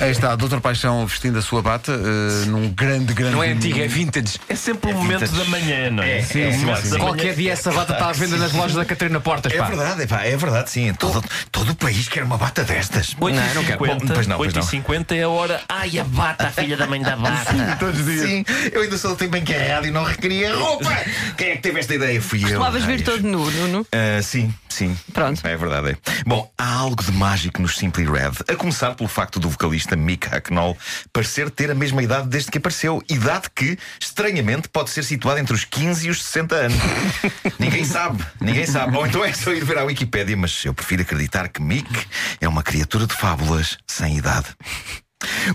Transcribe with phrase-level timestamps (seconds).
[0.00, 0.04] Sim.
[0.04, 3.34] Aí está, Doutor Paixão vestindo a sua bata eh, num grande, grande.
[3.34, 4.38] Não é antiga, é vintage.
[4.48, 5.38] É sempre o momento vintage.
[5.38, 6.18] da manhã, não é?
[6.18, 6.90] É, sim, é, momento sim, da sim.
[6.90, 7.04] manhã.
[7.04, 9.64] Qualquer dia essa bata está à venda nas lojas da Catarina Portas, É pá.
[9.66, 10.92] verdade, pá, é verdade, sim.
[10.94, 13.14] Todo, todo o país quer uma bata destas.
[13.20, 13.84] 8 Não, não quero.
[13.84, 14.66] 50, Bom, pois não, pois 8 e não.
[14.66, 15.60] 50 é a hora.
[15.68, 17.76] Ai, a bata, a filha da mãe da bata.
[17.78, 18.26] Todos os dias.
[18.26, 20.90] Sim, eu ainda sou do tempo em que a rádio não requeria roupa.
[21.36, 22.20] Quem é que teve esta ideia?
[22.22, 22.44] Fui eu.
[22.44, 23.86] Costumavas vir todo nu, Nuno.
[23.92, 24.96] Ah, sim, sim.
[25.12, 25.46] Pronto.
[25.46, 25.90] É verdade.
[25.90, 25.96] é.
[26.26, 30.26] Bom, há algo de mágico nos Simply Red, a começar pelo facto do vocalista Mick
[30.26, 30.76] Hucknall
[31.12, 33.02] parecer ter a mesma idade desde que apareceu.
[33.08, 36.78] Idade que, estranhamente, pode ser situada entre os 15 e os 60 anos.
[37.58, 38.96] ninguém sabe, ninguém sabe.
[38.96, 42.06] Ou então é só ir ver à Wikipédia, mas eu prefiro acreditar que Mick
[42.40, 44.48] é uma criatura de fábulas sem idade.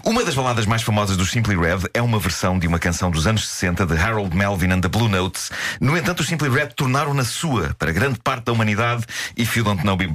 [0.04, 3.26] Uma das baladas mais famosas do Simply Red é uma versão de uma canção dos
[3.26, 5.52] anos 60 de Harold Melvin and the Blue Notes.
[5.80, 9.04] No entanto, os Simply Red tornaram-na sua para grande parte da humanidade.
[9.38, 10.06] If you don't know me,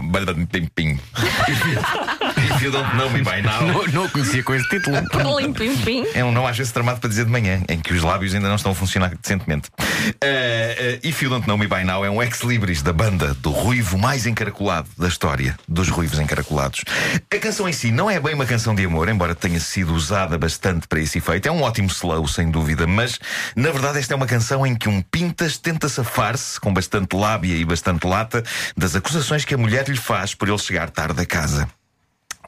[2.37, 3.63] If you don't know me by now.
[3.63, 4.97] Não, não conhecia com esse título.
[5.55, 6.07] Pim, pim.
[6.15, 8.49] É um não às vezes tramado para dizer de manhã, em que os lábios ainda
[8.49, 9.69] não estão a funcionar decentemente.
[9.69, 13.51] Uh, uh, If You Don't Know Me By Now é um ex-libris da banda do
[13.51, 16.85] ruivo mais encaracolado da história dos ruivos encaracolados.
[17.33, 20.37] A canção em si não é bem uma canção de amor, embora tenha sido usada
[20.39, 21.47] bastante para esse efeito.
[21.47, 23.19] É um ótimo slow, sem dúvida, mas
[23.57, 27.57] na verdade esta é uma canção em que um Pintas tenta safar-se, com bastante lábia
[27.57, 28.45] e bastante lata,
[28.77, 31.69] das acusações que a mulher lhe faz por ele chegar tarde a casa.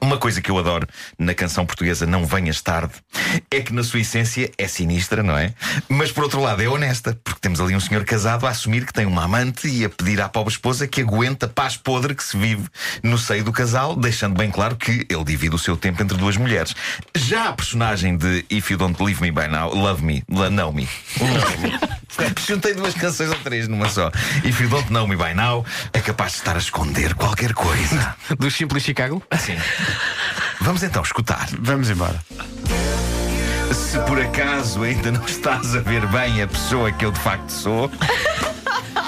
[0.03, 0.85] Uma coisa que eu adoro
[1.17, 2.93] na canção portuguesa Não Venhas Tarde
[3.49, 5.55] é que, na sua essência, é sinistra, não é?
[5.89, 8.93] Mas, por outro lado, é honesta, porque temos ali um senhor casado a assumir que
[8.93, 12.25] tem uma amante e a pedir à pobre esposa que aguente a paz podre que
[12.25, 12.65] se vive
[13.01, 16.37] no seio do casal, deixando bem claro que ele divide o seu tempo entre duas
[16.37, 16.75] mulheres.
[17.15, 20.89] Já a personagem de If You Don't Leave Me By Now, Love Me, Know Me.
[22.47, 24.11] Juntei duas canções ou três numa só.
[24.45, 28.17] If You Don't Know Me By Now é capaz de estar a esconder qualquer coisa.
[28.39, 29.23] Do Simples Chicago?
[29.39, 29.57] Sim.
[30.61, 31.49] Vamos então escutar.
[31.61, 32.19] Vamos embora.
[33.73, 37.51] Se por acaso ainda não estás a ver bem a pessoa que eu de facto
[37.51, 37.91] sou.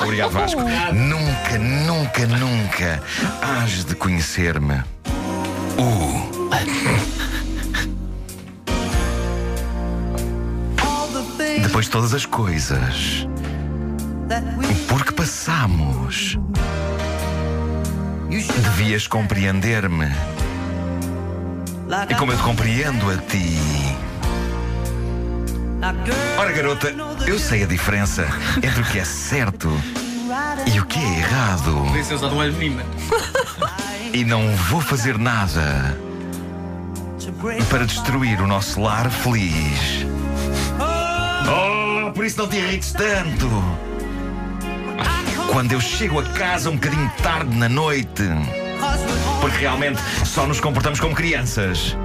[0.00, 0.60] Obrigado, Vasco.
[0.92, 3.02] Nunca, nunca, nunca
[3.42, 4.82] hás de conhecer-me.
[5.78, 6.34] Uh.
[11.62, 13.26] Depois de todas as coisas
[14.88, 16.38] por que passamos,
[18.28, 20.08] devias compreender-me.
[22.08, 23.58] E como eu te compreendo a ti.
[26.38, 26.94] Ora, garota,
[27.26, 29.70] eu sei a diferença entre o que é certo
[30.72, 31.84] e o que é errado.
[31.86, 32.82] Podia ser usado menina.
[34.12, 35.98] E não vou fazer nada
[37.68, 40.06] para destruir o nosso lar feliz.
[40.80, 43.48] Oh, por isso não te irrites tanto.
[45.52, 48.22] Quando eu chego a casa um bocadinho tarde na noite.
[49.40, 51.96] Porque realmente só nos comportamos como crianças.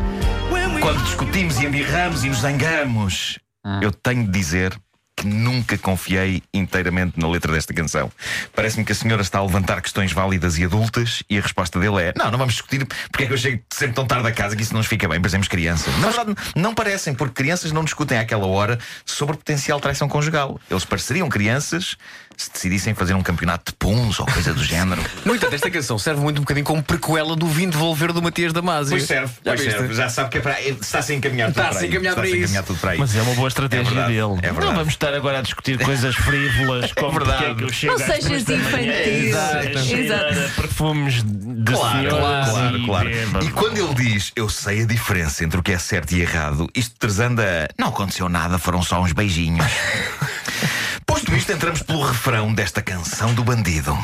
[0.82, 3.40] Quando discutimos e embirramos e nos zangamos.
[3.82, 4.80] Eu tenho de dizer
[5.20, 8.10] que nunca confiei inteiramente na letra desta canção.
[8.56, 12.02] Parece-me que a senhora está a levantar questões válidas e adultas e a resposta dele
[12.02, 14.56] é: Não, não vamos discutir porque é que eu chego sempre tão tarde a casa
[14.56, 15.94] que isso não nos fica bem, parecemos crianças.
[16.00, 20.58] Na verdade, não parecem, porque crianças não discutem àquela hora sobre potencial traição conjugal.
[20.72, 21.98] Eles pareceriam crianças
[22.38, 25.02] se decidissem fazer um campeonato de puns ou coisa do género.
[25.26, 28.54] No entanto, esta canção serve muito um bocadinho como prequela do Vim devolver do Matias
[28.54, 28.92] Damasio.
[28.92, 29.94] Pois serve, Já pois serve.
[29.94, 30.62] Já sabe que é para.
[30.62, 32.38] Está-se a encaminhar tudo Está-se para Está-se a isso.
[32.38, 32.98] encaminhar tudo para aí.
[32.98, 34.24] Mas é uma boa estratégia É verdade, dele.
[34.38, 34.66] é verdade.
[34.66, 37.46] Não vamos estar agora a discutir coisas frívolas como verdade.
[37.46, 38.92] porque é que eu chego Não sejas infantil.
[40.00, 40.56] Exato.
[40.56, 43.10] perfumes de Claro, senhoras claro, e claro.
[43.46, 46.70] E quando ele diz eu sei a diferença entre o que é certo e errado,
[46.76, 49.66] isto trazendo a não aconteceu nada, foram só uns beijinhos.
[51.06, 53.98] Posto isto, entramos pelo refrão desta canção do bandido.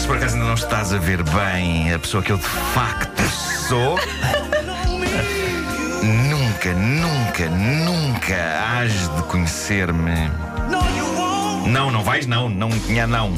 [0.00, 3.22] Se por acaso ainda não estás a ver bem a pessoa que eu de facto
[3.68, 3.98] sou.
[6.58, 10.28] Nunca, nunca, nunca hás de conhecer-me.
[11.68, 13.32] Não, não vais, não, não, nha, não.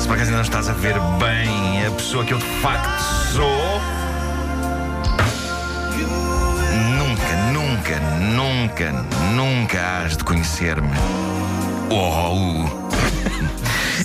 [0.00, 3.00] Se por acaso ainda não estás a ver bem a pessoa que eu de facto
[3.32, 3.80] sou.
[6.98, 8.00] Nunca, nunca,
[8.34, 8.92] nunca,
[9.36, 10.90] nunca hás de conhecer-me.
[11.90, 12.64] Oh!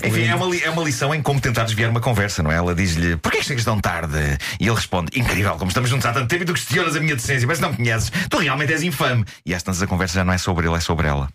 [0.04, 2.56] Enfim, é uma, li- é uma lição em como tentar desviar uma conversa, não é?
[2.56, 4.16] Ela diz-lhe: Porquê que chegas tão tarde?
[4.60, 7.14] E ele responde: Incrível, como estamos juntos há tanto tempo e tu questionas a minha
[7.16, 8.10] decência, mas não me conheces.
[8.30, 9.24] Tu realmente és infame.
[9.44, 11.28] E às tantas a conversa já não é sobre ele, é sobre ela.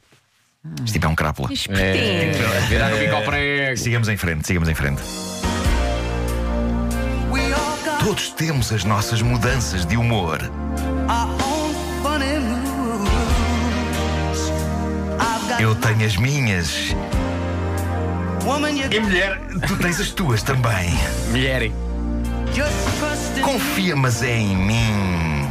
[0.83, 1.51] Este tipo é um crápula.
[1.53, 2.67] Espertinho.
[2.67, 3.77] Virar o bico ao prego.
[3.77, 5.01] Sigamos em frente, sigamos em frente.
[7.99, 10.39] Todos temos as nossas mudanças de humor.
[15.59, 16.95] Eu tenho as minhas.
[18.89, 20.97] E mulher, tu tens as tuas também.
[21.31, 21.69] Mulher.
[23.41, 25.47] Confia, mas é em mim,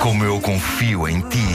[0.00, 1.46] como eu confio em ti.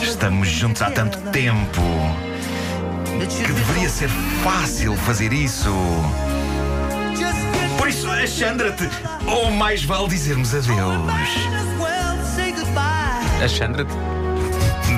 [0.00, 1.82] Estamos juntos há tanto tempo
[3.44, 4.08] que deveria ser
[4.44, 5.72] fácil fazer isso.
[7.76, 8.88] Por isso, Alexandra-te,
[9.26, 10.70] ou mais vale dizermos adeus.
[13.38, 13.92] Alexandra-te.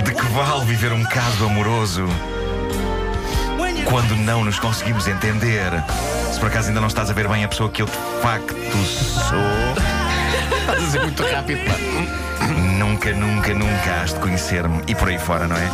[0.04, 2.06] De que vale viver um caso amoroso
[3.84, 5.70] quando não nos conseguimos entender?
[6.32, 7.92] Se por acaso ainda não estás a ver bem a pessoa que eu de
[8.22, 10.58] facto sou.
[10.60, 11.74] Estás a dizer muito rápido, pá.
[12.78, 15.70] Nunca, nunca, nunca has de conhecer-me e por aí fora, não é?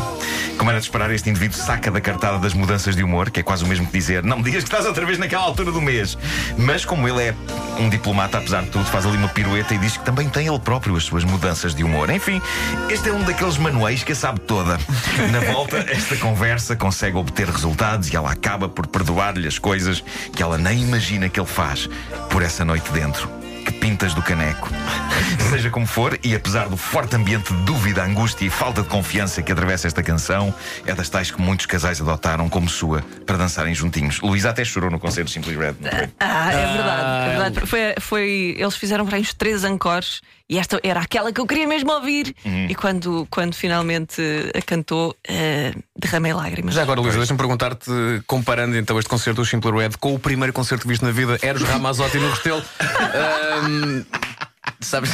[0.61, 3.43] Como era de esperar, este indivíduo saca da cartada das mudanças de humor, que é
[3.43, 5.81] quase o mesmo que dizer não me digas que estás outra vez naquela altura do
[5.81, 6.19] mês.
[6.59, 7.35] Mas como ele é
[7.79, 10.59] um diplomata, apesar de tudo, faz ali uma pirueta e diz que também tem ele
[10.59, 12.11] próprio as suas mudanças de humor.
[12.11, 12.43] Enfim,
[12.91, 14.79] este é um daqueles manuais que a sabe toda.
[15.33, 20.05] Na volta, esta conversa consegue obter resultados e ela acaba por perdoar-lhe as coisas
[20.37, 21.89] que ela nem imagina que ele faz
[22.29, 23.31] por essa noite dentro.
[23.81, 24.69] Pintas do caneco.
[25.51, 29.43] Seja como for, e apesar do forte ambiente de dúvida, angústia e falta de confiança
[29.43, 30.55] que atravessa esta canção,
[30.87, 34.21] é das tais que muitos casais adotaram como sua para dançarem juntinhos.
[34.21, 36.09] Luísa até chorou no concerto Simply Red, não foi?
[36.21, 37.27] Ah, é verdade.
[37.27, 37.67] É verdade.
[37.67, 41.47] Foi, foi- eles fizeram para aí uns três ancores e esta era aquela que eu
[41.47, 42.35] queria mesmo ouvir.
[42.45, 42.67] Uhum.
[42.69, 44.21] E quando, quando finalmente
[44.55, 46.75] a cantou, eh, derramei lágrimas.
[46.75, 47.91] Já agora, Luísa, deixa-me perguntar-te,
[48.27, 51.39] comparando então este concerto do Simple Red com o primeiro concerto que viste na vida,
[51.43, 52.63] Eros Ramazotti no Restelo.
[54.81, 55.11] Sabes?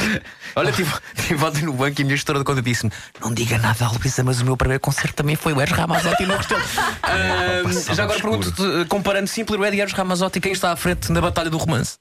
[0.55, 0.91] Olha, tive,
[1.27, 3.91] tive ontem no banco e a minha gestora de conta disse-me: Não diga nada à
[3.91, 6.61] Luísa, mas o meu primeiro concerto também foi o Eros Ramazotti no Restelo.
[7.63, 11.19] Passava já agora pergunto-te, comparando Simple Red e Eros Ramazotti, quem está à frente na
[11.21, 11.97] Batalha do Romance?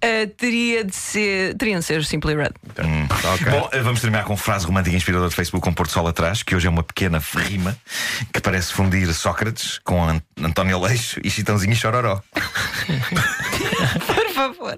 [0.00, 2.50] Eh, teria de ser, teriam de ser os Simply Red.
[3.50, 6.54] Bom, eh, vamos terminar com frase romântica inspiradora de Facebook com Porto Sol atrás, que
[6.56, 7.76] hoje é uma pequena rima
[8.32, 12.20] que parece fundir Sócrates com An- António Leixo e Chitãozinho e Chororó.
[14.06, 14.74] Por favor.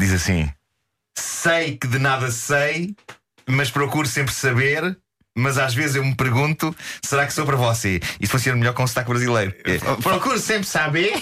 [0.00, 0.50] Diz assim:
[1.14, 2.96] Sei que de nada sei,
[3.46, 4.96] mas procuro sempre saber.
[5.36, 6.74] Mas às vezes eu me pergunto:
[7.04, 8.00] será que sou para você?
[8.18, 9.54] Isto funciona melhor com o sotaque brasileiro.
[9.64, 11.12] É, procuro sempre saber.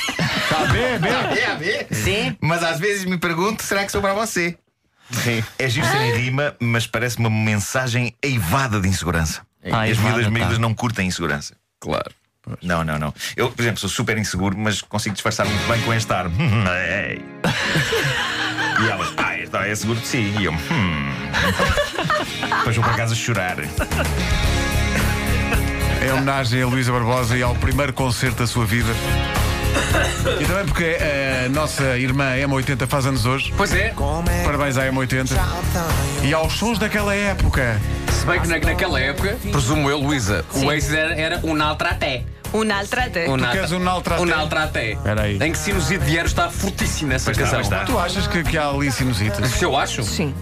[0.48, 1.12] Saber, bem.
[1.12, 1.86] Saber, a ver.
[1.90, 2.36] Sim.
[2.40, 4.56] Mas às vezes me pergunto: será que sou para você?
[5.10, 5.42] Sim.
[5.58, 9.44] É giro sem rima, mas parece uma mensagem eivada de insegurança.
[9.72, 10.58] Ah, As miúdas tá.
[10.58, 11.56] não curtem insegurança.
[11.80, 12.14] Claro.
[12.62, 13.14] Não, não, não.
[13.36, 16.26] Eu, por exemplo, sou super inseguro, mas consigo disfarçar muito bem com este ar.
[16.26, 17.24] Ei.
[18.80, 20.34] e elas, ah, este é seguro de si.
[20.38, 21.12] E eu, hum.
[22.58, 23.56] Depois vou para casa chorar.
[26.00, 28.88] Em homenagem a Luísa Barbosa e ao primeiro concerto da sua vida.
[30.40, 30.96] E também porque
[31.44, 33.52] a nossa irmã M80 faz anos hoje.
[33.56, 33.92] Pois é,
[34.44, 35.30] Parabéns à M80.
[36.22, 37.80] E aos sons daquela época.
[38.12, 42.24] se bem que na- naquela época, presumo eu, Luísa, o êxito era, era um Naltraté.
[42.52, 43.28] Um altrate.
[43.28, 44.22] Um queres um Naltraté?
[44.22, 44.92] Um Naltraté.
[44.92, 45.38] Espera aí.
[45.40, 47.60] Em que Sinusite de Eros está fortíssimo nessa canção.
[47.60, 47.84] está.
[47.84, 49.50] Tu achas que, que há ali sinusitas?
[49.50, 50.02] Se eu acho.
[50.02, 50.34] Sim.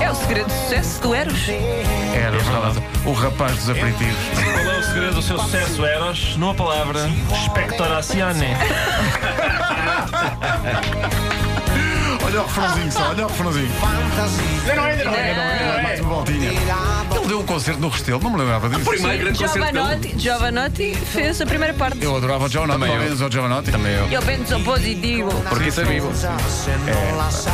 [0.00, 1.48] É o segredo do sucesso do Eros.
[1.48, 2.82] Era verdade.
[3.04, 4.16] O rapaz dos aperitivos.
[4.34, 6.36] Qual é o segredo do seu sucesso, Eros?
[6.36, 7.00] Numa palavra,
[12.54, 12.64] expectoracione.
[12.64, 13.70] Olha o refrãozinho só, olha o refrãozinho.
[15.82, 16.50] Mais uma voltinha.
[16.50, 18.88] Ele deu um concerto no Restelo, não me lembrava disso.
[18.90, 19.78] Primeiro grande concerto dele.
[19.78, 22.02] Giovanotti, Giovanotti fez a primeira parte.
[22.02, 22.98] Eu adorava o Giovanotti, Também eu.
[23.00, 23.70] talvez o Giovanotti.
[23.70, 24.06] Também eu.
[24.10, 25.30] Eu penso positivo.
[25.48, 26.12] Porque isso é vivo.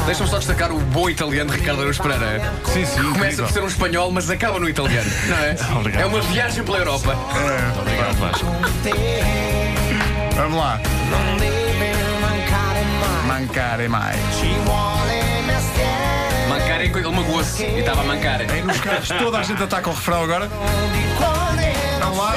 [0.06, 2.52] Deixa-me só destacar o bom italiano de Ricardo Araújo Pereira.
[2.64, 2.96] Sim, sim.
[3.02, 3.44] Começa incrível.
[3.46, 5.10] por ser um espanhol, mas acaba no italiano.
[5.26, 5.56] Não é?
[5.78, 6.02] Obrigado.
[6.02, 7.16] É uma viagem pela Europa.
[7.80, 8.46] Obrigado, Vasco.
[10.36, 10.80] Vamos lá.
[13.30, 14.18] Mancare mais.
[16.48, 18.40] Mancare, ele magoou-se e estava a mancar.
[18.40, 20.48] Aí nos carros toda a gente ataca o refrão agora.
[22.00, 22.34] Vamos lá.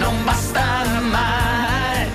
[0.00, 2.08] Não basta amar.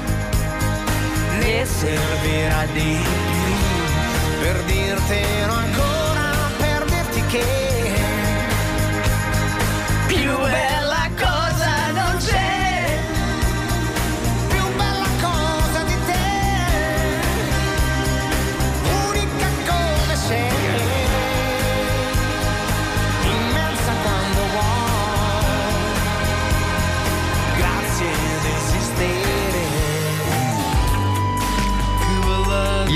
[1.65, 2.97] servirà di
[3.29, 7.66] più per dirtelo ancora, per dirti che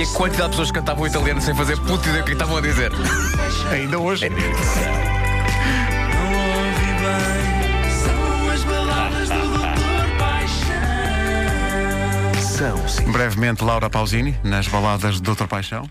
[0.01, 2.57] E a quantidade de pessoas que cantavam italiano sem fazer puta ideia do que estavam
[2.57, 2.91] a dizer.
[3.71, 4.25] Ainda hoje.
[12.39, 13.11] São, sim.
[13.11, 15.87] Brevemente, Laura Pausini, nas baladas de Doutor Paixão.